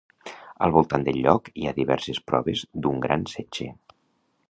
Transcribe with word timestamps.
Al 0.67 0.73
voltant 0.77 1.05
del 1.09 1.19
lloc 1.27 1.51
hi 1.63 1.67
ha 1.67 1.75
diverses 1.81 2.23
proves 2.33 2.67
d'un 2.87 3.01
gran 3.07 3.31
setge. 3.37 3.73